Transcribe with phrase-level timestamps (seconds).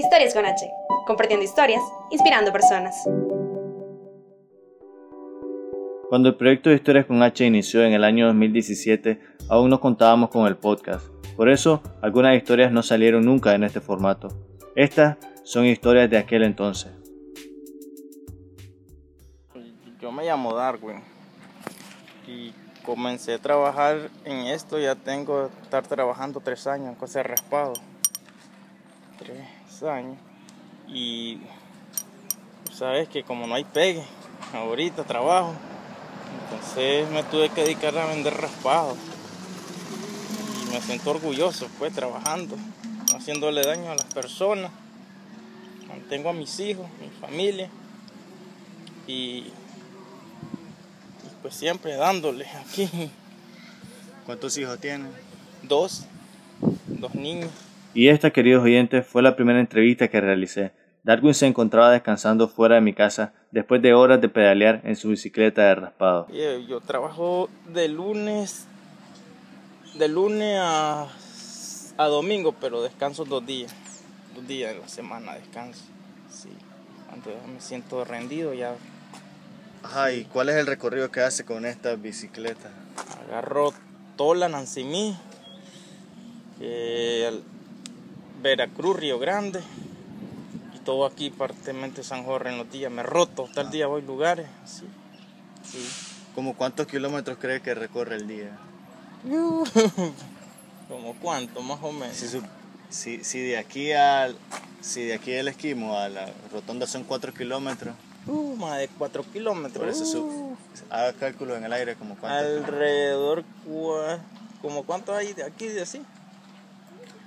[0.00, 0.66] Historias con H,
[1.06, 2.96] compartiendo historias, inspirando personas.
[6.08, 10.30] Cuando el proyecto de Historias con H inició en el año 2017, aún no contábamos
[10.30, 11.06] con el podcast.
[11.36, 14.28] Por eso, algunas historias no salieron nunca en este formato.
[14.74, 16.92] Estas son historias de aquel entonces.
[20.00, 21.02] Yo me llamo Darwin
[22.26, 22.54] y
[22.86, 27.74] comencé a trabajar en esto, ya tengo estar trabajando tres años con ese raspado.
[29.18, 30.18] Tres años.
[30.88, 31.38] Y
[32.72, 34.04] sabes que como no hay pegue,
[34.52, 35.54] ahorita trabajo,
[36.44, 38.96] entonces me tuve que dedicar a vender raspado.
[40.62, 42.56] Y me siento orgulloso pues trabajando,
[43.14, 44.70] haciéndole daño a las personas.
[45.88, 47.68] Mantengo a mis hijos, mi familia.
[49.06, 49.46] Y
[51.42, 52.88] pues siempre dándole aquí.
[54.26, 55.10] ¿Cuántos hijos tienen?
[55.62, 56.04] Dos,
[56.86, 57.50] dos niños.
[57.94, 60.72] Y esta, queridos oyentes, fue la primera entrevista que realicé.
[61.02, 65.08] Darwin se encontraba descansando fuera de mi casa después de horas de pedalear en su
[65.08, 66.28] bicicleta de raspado.
[66.68, 68.66] Yo trabajo de lunes,
[69.94, 71.08] de lunes a,
[71.96, 73.74] a domingo, pero descanso dos días,
[74.34, 75.84] dos días en la semana descanso.
[76.28, 76.50] Sí,
[77.08, 78.74] cuando me siento rendido ya
[79.82, 82.70] Ajá, ¿y cuál es el recorrido que hace con esta bicicleta?
[83.24, 83.72] Agarro
[84.16, 85.16] Tola, Nancimí,
[86.60, 87.40] eh,
[88.42, 89.60] Veracruz, Río Grande
[90.74, 92.90] y todo aquí, partemente San Jorge en los días.
[92.90, 93.70] Me roto, tal ah.
[93.70, 94.46] día voy a lugares.
[94.64, 94.86] Sí.
[95.64, 95.88] sí.
[96.34, 98.56] ¿Cómo cuántos kilómetros cree que recorre el día?
[100.88, 102.16] ¿Como cuánto, más o menos?
[102.88, 104.36] Si, si, de aquí al
[104.80, 107.94] si de aquí del Esquimo a la rotonda son cuatro kilómetros.
[108.26, 110.14] Uh, más de 4 kilómetros.
[110.14, 110.56] Uh.
[110.90, 112.38] haga cálculos en el aire como cuánto.
[112.38, 113.44] Alrededor,
[114.60, 116.02] como cuánto hay de aquí de así.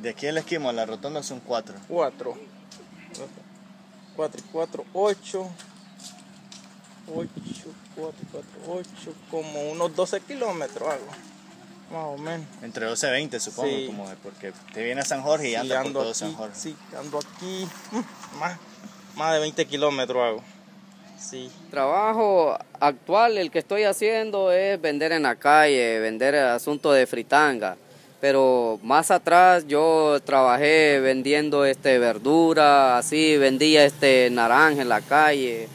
[0.04, 1.76] De aquí al esquimo a la rotonda son 4.
[1.88, 2.38] 4.
[4.18, 5.50] 4 y 4, 8.
[7.08, 7.30] 8,
[7.96, 8.86] 4, 4, 8,
[9.32, 11.08] como unos 12 kilómetros algo.
[11.90, 12.46] Más o menos.
[12.62, 13.86] Entre 12 y 20 supongo, sí.
[13.88, 16.56] como porque te viene a San Jorge y sí, anda por todo aquí, San Jorge.
[16.60, 18.60] Sí, ando aquí mm, más,
[19.16, 20.44] más de 20 kilómetros hago.
[21.18, 21.50] Sí.
[21.72, 27.78] Trabajo actual, el que estoy haciendo es vender en la calle, vender asunto de fritanga.
[28.24, 35.68] Pero más atrás yo trabajé vendiendo este verdura, así vendía este naranja en la calle.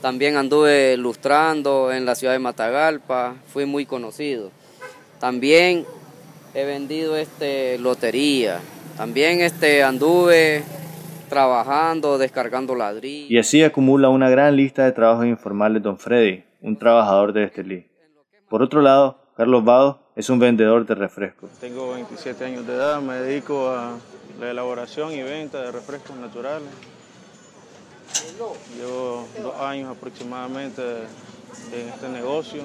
[0.00, 4.50] También anduve lustrando en la ciudad de Matagalpa, fui muy conocido.
[5.20, 5.84] También
[6.54, 8.58] he vendido este lotería.
[8.96, 10.64] También este anduve
[11.28, 13.30] trabajando, descargando ladrillos.
[13.30, 17.86] Y así acumula una gran lista de trabajos informales don Freddy, un trabajador de Estelí.
[18.48, 21.50] Por otro lado, Carlos Vado es un vendedor de refrescos.
[21.60, 23.96] Tengo 27 años de edad, me dedico a
[24.40, 26.68] la elaboración y venta de refrescos naturales.
[28.76, 30.82] Llevo dos años aproximadamente
[31.72, 32.62] en este negocio.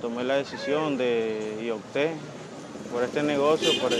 [0.00, 2.12] Tomé la decisión de y opté
[2.92, 3.92] por este negocio, por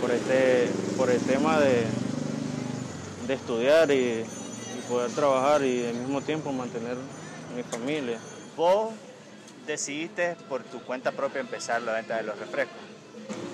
[0.00, 1.84] por este, por el tema de,
[3.26, 4.24] de estudiar y,
[4.88, 6.96] poder trabajar y al mismo tiempo mantener
[7.54, 8.18] mi familia.
[8.56, 8.88] ¿Vos
[9.66, 12.76] decidiste por tu cuenta propia empezar la venta de los refrescos?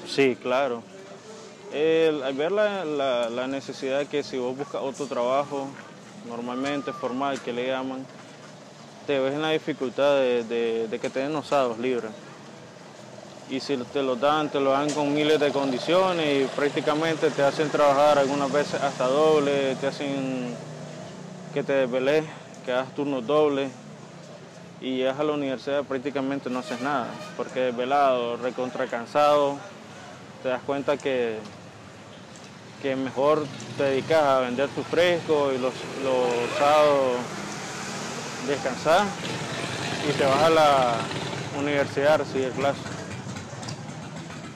[0.06, 0.82] Sí, claro.
[1.72, 5.66] al ver la, la, necesidad que si vos buscas otro trabajo,
[6.28, 8.04] normalmente formal, que le llaman,
[9.06, 12.12] te ves en la dificultad de, de que te den osados libres
[13.48, 17.42] y si te lo dan, te lo dan con miles de condiciones y prácticamente te
[17.42, 20.54] hacen trabajar algunas veces hasta doble, te hacen
[21.54, 22.24] que te desveles,
[22.64, 23.70] que hagas turnos dobles
[24.80, 29.58] y llegas a la universidad prácticamente no haces nada, porque desvelado, recontra cansado,
[30.42, 31.38] te das cuenta que,
[32.82, 35.72] que mejor te dedicas a vender tus frescos y los,
[36.02, 37.16] los sábados
[38.46, 39.04] descansar
[40.08, 40.94] y te vas a la
[41.58, 42.82] universidad a recibir clases.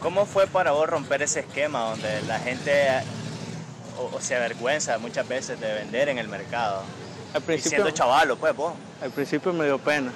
[0.01, 2.73] ¿Cómo fue para vos romper ese esquema donde la gente
[4.21, 6.83] se avergüenza muchas veces de vender en el mercado?
[7.33, 8.75] Al principio, y siendo chavalo, pues vos.
[9.03, 10.13] Al principio me dio pena.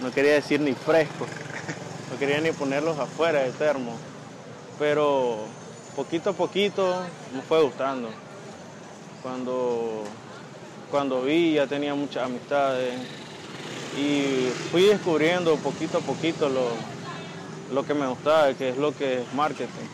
[0.00, 1.26] No quería decir ni fresco.
[2.08, 3.92] No quería ni ponerlos afuera del termo.
[4.78, 5.38] Pero
[5.96, 7.02] poquito a poquito
[7.34, 8.10] me fue gustando.
[9.22, 10.04] Cuando,
[10.88, 12.94] cuando vi ya tenía muchas amistades
[13.98, 16.68] y fui descubriendo poquito a poquito lo,
[17.72, 19.88] lo que me gustaba, que es lo que es marketing.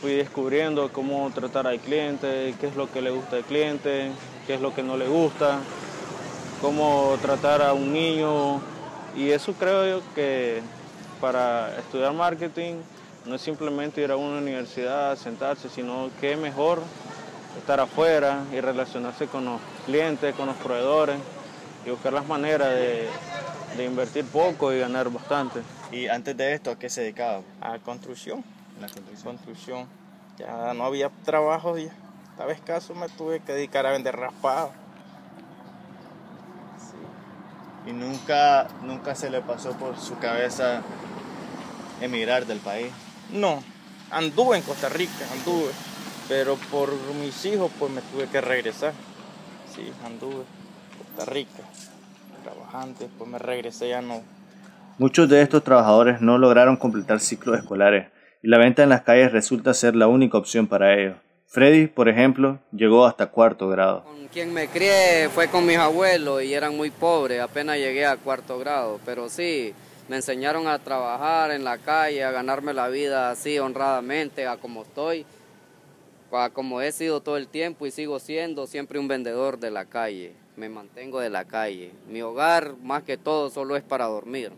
[0.00, 4.10] Fui descubriendo cómo tratar al cliente, qué es lo que le gusta al cliente,
[4.46, 5.58] qué es lo que no le gusta,
[6.60, 8.60] cómo tratar a un niño.
[9.16, 10.62] Y eso creo yo que
[11.20, 12.74] para estudiar marketing
[13.26, 16.80] no es simplemente ir a una universidad a sentarse, sino que mejor
[17.58, 21.16] estar afuera y relacionarse con los clientes, con los proveedores
[21.86, 23.06] y buscar las maneras de,
[23.76, 25.60] de invertir poco y ganar bastante.
[25.92, 27.42] ¿Y antes de esto a qué se dedicaba?
[27.60, 28.42] A construcción,
[28.80, 29.36] La construcción.
[29.36, 29.86] construcción.
[30.38, 31.90] Ya no había trabajo y
[32.42, 34.72] estaba escaso, me tuve que dedicar a vender raspado.
[37.86, 40.82] Y nunca, nunca se le pasó por su cabeza
[42.00, 42.92] emigrar del país.
[43.32, 43.62] No,
[44.10, 45.70] anduve en Costa Rica, anduve.
[46.28, 48.92] Pero por mis hijos, pues me tuve que regresar.
[49.72, 50.44] Sí, anduve
[50.98, 51.62] Costa Rica,
[52.42, 54.22] trabajante, pues me regresé, ya no.
[54.98, 58.08] Muchos de estos trabajadores no lograron completar ciclos escolares
[58.42, 61.16] y la venta en las calles resulta ser la única opción para ellos.
[61.52, 64.04] Freddy, por ejemplo, llegó hasta cuarto grado.
[64.04, 68.16] Con quien me crié fue con mis abuelos y eran muy pobres, apenas llegué a
[68.16, 69.74] cuarto grado, pero sí,
[70.08, 74.80] me enseñaron a trabajar en la calle, a ganarme la vida así honradamente, a como
[74.80, 75.26] estoy,
[76.32, 79.84] a como he sido todo el tiempo y sigo siendo siempre un vendedor de la
[79.84, 81.92] calle, me mantengo de la calle.
[82.08, 84.52] Mi hogar más que todo solo es para dormir.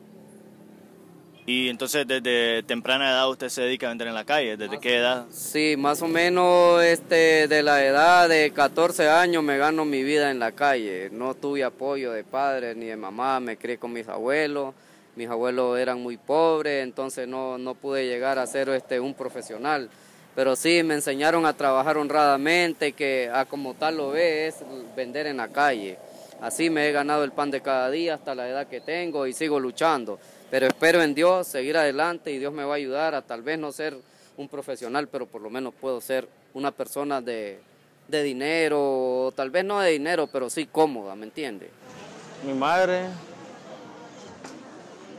[1.46, 4.96] Y entonces desde temprana edad usted se dedica a vender en la calle, ¿desde qué
[4.96, 5.26] edad?
[5.30, 10.30] Sí, más o menos este, de la edad de 14 años me gano mi vida
[10.30, 11.10] en la calle.
[11.12, 14.74] No tuve apoyo de padres ni de mamá, me crié con mis abuelos.
[15.16, 19.90] Mis abuelos eran muy pobres, entonces no, no pude llegar a ser este, un profesional.
[20.34, 24.56] Pero sí, me enseñaron a trabajar honradamente, que a como tal lo ve es
[24.96, 25.98] vender en la calle.
[26.40, 29.32] Así me he ganado el pan de cada día hasta la edad que tengo y
[29.32, 30.18] sigo luchando.
[30.50, 33.58] Pero espero en Dios seguir adelante y Dios me va a ayudar a tal vez
[33.58, 33.96] no ser
[34.36, 37.58] un profesional, pero por lo menos puedo ser una persona de,
[38.08, 41.70] de dinero, tal vez no de dinero, pero sí cómoda, ¿me entiende?
[42.44, 43.06] Mi madre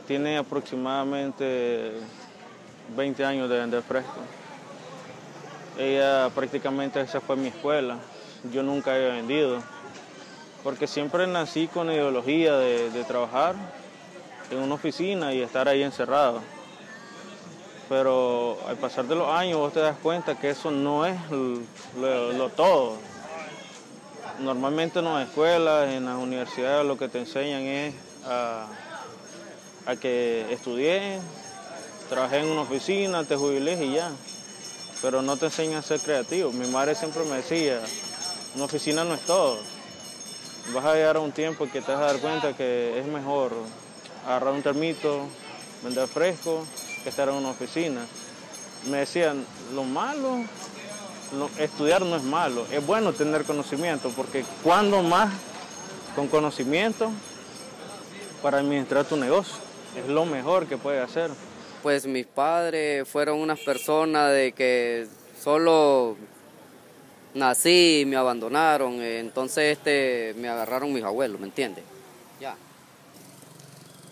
[0.06, 1.92] tiene aproximadamente
[2.96, 4.20] 20 años de vender fresco.
[5.78, 7.98] Ella prácticamente esa fue mi escuela.
[8.52, 9.62] Yo nunca he vendido,
[10.62, 13.56] porque siempre nací con la ideología de, de trabajar
[14.50, 16.40] en una oficina y estar ahí encerrado.
[17.88, 22.48] Pero al pasar de los años vos te das cuenta que eso no es lo,
[22.50, 22.96] todo.
[24.40, 27.94] Normalmente en las escuelas, en las universidades lo que te enseñan es
[28.26, 28.66] a,
[30.00, 31.20] que estudies,
[32.08, 34.10] trabajé en una oficina, te jubiles y ya.
[35.00, 36.50] Pero no te enseñan a ser creativo.
[36.50, 37.80] Mi madre siempre me decía,
[38.56, 39.58] una oficina no es todo.
[40.74, 43.52] Vas a llegar a un tiempo que te vas a dar cuenta que es mejor
[44.26, 45.26] agarrar un termito,
[45.82, 46.64] vender fresco,
[47.02, 48.00] que estar en una oficina.
[48.90, 49.44] Me decían,
[49.74, 50.38] lo malo,
[51.38, 55.32] lo- estudiar no es malo, es bueno tener conocimiento, porque cuando más
[56.14, 57.10] con conocimiento
[58.42, 59.56] para administrar tu negocio,
[59.96, 61.30] es lo mejor que puedes hacer.
[61.82, 65.06] Pues mis padres fueron unas personas de que
[65.42, 66.16] solo
[67.34, 71.84] nací y me abandonaron, eh, entonces este, me agarraron mis abuelos, ¿me entiendes?
[72.40, 72.56] Ya.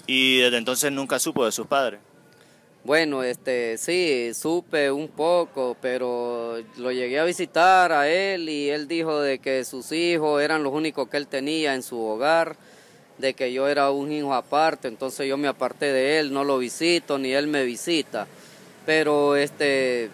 [0.07, 2.01] Y desde entonces nunca supo de sus padres.
[2.85, 8.87] Bueno, este, sí, supe un poco, pero lo llegué a visitar a él y él
[8.87, 12.57] dijo de que sus hijos eran los únicos que él tenía en su hogar,
[13.17, 16.59] de que yo era un hijo aparte, entonces yo me aparté de él, no lo
[16.59, 18.27] visito ni él me visita.
[18.85, 20.11] Pero este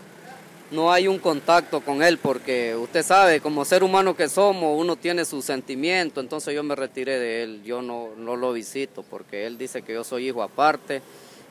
[0.71, 4.97] no hay un contacto con él porque usted sabe, como ser humano que somos, uno
[4.97, 9.47] tiene sus sentimientos, entonces yo me retiré de él, yo no, no lo visito porque
[9.47, 11.03] él dice que yo soy hijo aparte,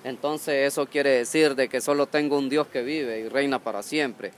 [0.03, 3.83] entonces eso quiere decir de que solo tengo un Dios que vive y reina para
[3.83, 4.31] siempre.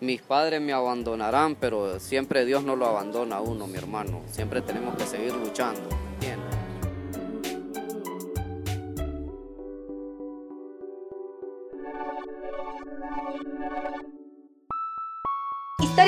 [0.00, 4.62] Mis padres me abandonarán, pero siempre Dios no lo abandona a uno, mi hermano, siempre
[4.62, 5.88] tenemos que seguir luchando,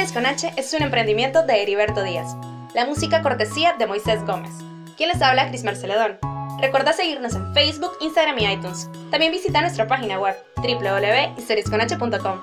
[0.03, 2.35] Historias con H es un emprendimiento de Heriberto Díaz.
[2.75, 4.51] La música cortesía de Moisés Gómez.
[4.97, 6.19] Quien les habla, Cris Marceledón.
[6.61, 8.91] Recuerda seguirnos en Facebook, Instagram y iTunes.
[9.13, 12.41] También visita nuestra página web www.historiasconh.com.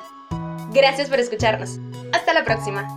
[0.72, 1.80] Gracias por escucharnos.
[2.14, 2.88] Hasta la próxima.